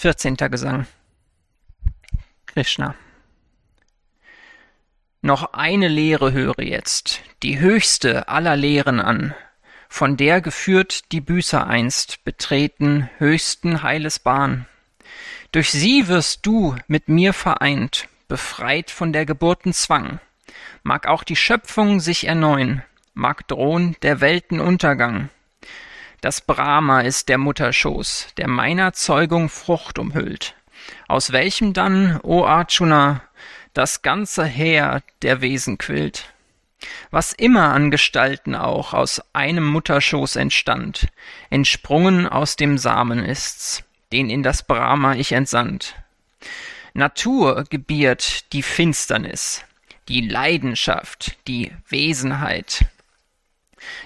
[0.00, 0.86] Vierzehnter Gesang.
[2.46, 2.94] Krishna.
[5.22, 9.34] Noch eine Lehre höre jetzt, die höchste aller Lehren an,
[9.88, 14.66] von der geführt die Büßer einst betreten höchsten Heiles Bahn.
[15.50, 20.20] Durch sie wirst du mit mir vereint, befreit von der Geburten Zwang.
[20.84, 22.84] Mag auch die Schöpfung sich erneuen,
[23.14, 25.28] mag drohen der Welten Untergang.
[26.20, 30.56] Das Brahma ist der Mutterschoß, der meiner Zeugung Frucht umhüllt,
[31.06, 33.22] aus welchem dann, o Arjuna,
[33.72, 36.32] das ganze Heer der Wesen quillt.
[37.12, 41.06] Was immer an Gestalten auch aus einem Mutterschoß entstand,
[41.50, 45.94] entsprungen aus dem Samen ist's, den in das Brahma ich entsandt.
[46.94, 49.64] Natur gebiert die Finsternis,
[50.08, 52.86] die Leidenschaft, die Wesenheit.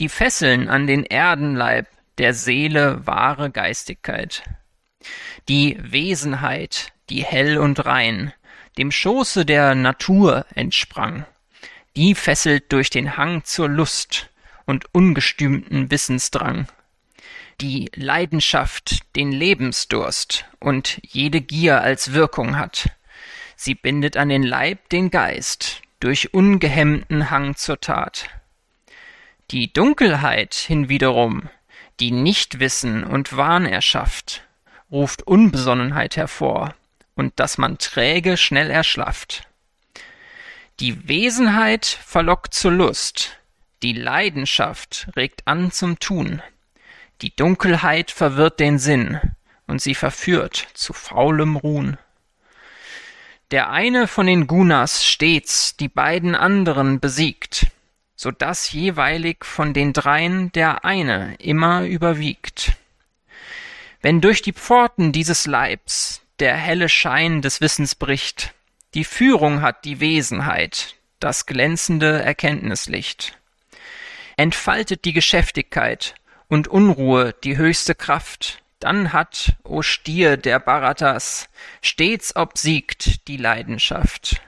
[0.00, 1.86] Die Fesseln an den Erdenleib
[2.18, 4.42] der Seele wahre Geistigkeit.
[5.48, 8.32] Die Wesenheit, die hell und rein,
[8.78, 11.26] dem Schoße der Natur entsprang,
[11.96, 14.30] die fesselt durch den Hang zur Lust
[14.66, 16.66] und ungestümten Wissensdrang,
[17.60, 22.90] die Leidenschaft den Lebensdurst und jede Gier als Wirkung hat.
[23.56, 28.28] Sie bindet an den Leib den Geist durch ungehemmten Hang zur Tat.
[29.50, 31.48] Die Dunkelheit hinwiederum,
[32.00, 34.42] die Nichtwissen und Wahn erschafft,
[34.90, 36.74] ruft Unbesonnenheit hervor
[37.14, 39.46] und dass man träge schnell erschlafft.
[40.80, 43.38] Die Wesenheit verlockt zur Lust,
[43.82, 46.42] die Leidenschaft regt an zum Tun,
[47.22, 49.20] die Dunkelheit verwirrt den Sinn
[49.66, 51.96] und sie verführt zu faulem Ruhn.
[53.50, 57.68] Der eine von den Gunas stets die beiden anderen besiegt,
[58.16, 62.72] so dass jeweilig von den dreien der eine immer überwiegt.
[64.00, 68.52] Wenn durch die Pforten dieses Leibs der helle Schein des Wissens bricht,
[68.94, 73.38] die Führung hat die Wesenheit, das glänzende Erkenntnislicht.
[74.36, 76.14] Entfaltet die Geschäftigkeit
[76.48, 81.48] und Unruhe die höchste Kraft, dann hat, o Stier der Bharatas,
[81.80, 84.42] stets obsiegt die Leidenschaft.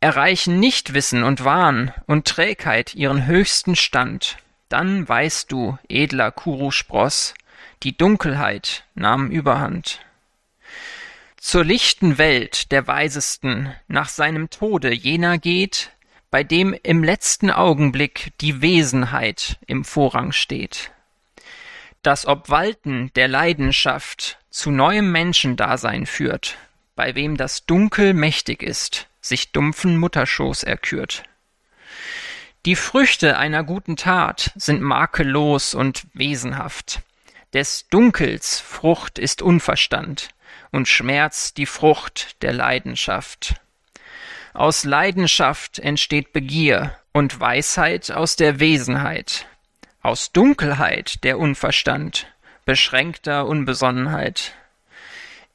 [0.00, 4.36] Erreichen Nichtwissen und Wahn und Trägheit ihren höchsten Stand,
[4.68, 7.34] dann weißt du, edler Kuru-Spross,
[7.82, 10.00] die Dunkelheit nahm überhand.
[11.36, 15.90] Zur lichten Welt der Weisesten nach seinem Tode jener geht,
[16.30, 20.92] bei dem im letzten Augenblick die Wesenheit im Vorrang steht.
[22.02, 26.56] Das Obwalten der Leidenschaft zu neuem Menschendasein führt,
[26.94, 31.22] bei wem das Dunkel mächtig ist, sich dumpfen Mutterschoß erkürt.
[32.66, 37.00] Die Früchte einer guten Tat sind makellos und wesenhaft.
[37.54, 40.30] Des Dunkels Frucht ist Unverstand
[40.70, 43.54] und Schmerz die Frucht der Leidenschaft.
[44.54, 49.46] Aus Leidenschaft entsteht Begier und Weisheit aus der Wesenheit.
[50.02, 52.26] Aus Dunkelheit der Unverstand,
[52.64, 54.52] beschränkter Unbesonnenheit.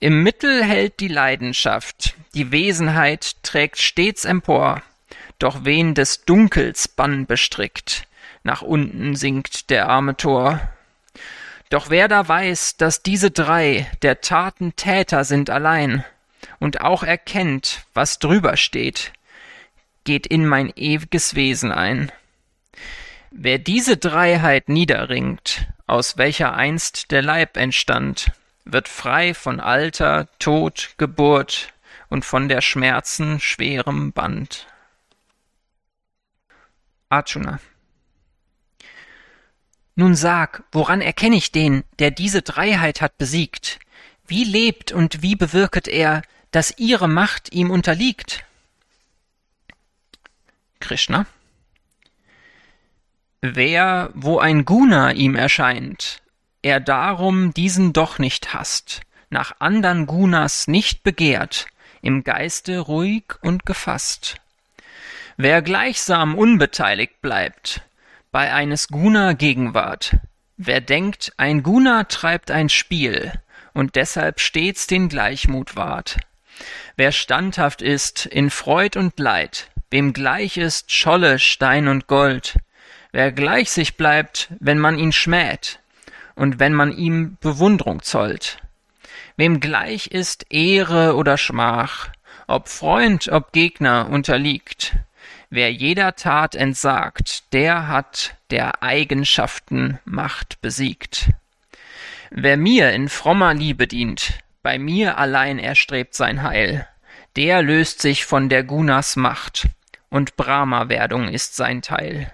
[0.03, 4.83] Im Mittel hält die Leidenschaft, die Wesenheit trägt stets empor,
[5.39, 8.05] doch wen des Dunkels Bann bestrickt,
[8.43, 10.59] nach unten sinkt der arme Tor.
[11.69, 16.03] Doch wer da weiß, dass diese drei der Taten Täter sind allein
[16.59, 19.13] und auch erkennt, was drüber steht,
[20.03, 22.11] geht in mein ewiges Wesen ein.
[23.31, 28.33] Wer diese Dreiheit niederringt, aus welcher einst der Leib entstand,
[28.65, 31.73] wird frei von Alter, Tod, Geburt
[32.09, 34.67] und von der Schmerzen schwerem Band.
[37.09, 37.59] Arjuna
[39.95, 43.79] Nun sag, woran erkenne ich den, der diese Dreiheit hat besiegt?
[44.25, 48.45] Wie lebt und wie bewirket er, dass ihre Macht ihm unterliegt?
[50.79, 51.25] Krishna
[53.41, 56.22] Wer, wo ein Guna ihm erscheint,
[56.63, 61.67] er darum diesen doch nicht hasst, nach andern Gunas nicht begehrt,
[62.01, 64.37] im Geiste ruhig und gefasst.
[65.37, 67.81] Wer gleichsam unbeteiligt bleibt,
[68.31, 70.15] bei eines Guna Gegenwart,
[70.57, 73.33] wer denkt, ein Guna treibt ein Spiel
[73.73, 76.17] und deshalb stets den Gleichmut wahrt,
[76.95, 82.57] wer standhaft ist in Freud und Leid, wem gleich ist Scholle, Stein und Gold,
[83.11, 85.79] wer gleich sich bleibt, wenn man ihn schmäht,
[86.35, 88.57] und wenn man ihm Bewundrung zollt.
[89.35, 92.09] Wem gleich ist Ehre oder Schmach,
[92.47, 94.95] ob Freund, ob Gegner unterliegt,
[95.49, 101.29] wer jeder Tat entsagt, der hat der Eigenschaften Macht besiegt.
[102.29, 106.87] Wer mir in frommer Liebe dient, bei mir allein erstrebt sein Heil.
[107.35, 109.67] Der löst sich von der Gunas Macht,
[110.09, 112.31] und Brahma-Werdung ist sein Teil.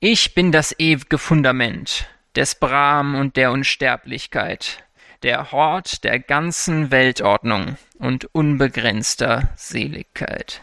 [0.00, 2.08] Ich bin das ew'ge Fundament
[2.38, 4.84] des Brahm und der Unsterblichkeit,
[5.24, 10.62] der Hort der ganzen Weltordnung und unbegrenzter Seligkeit.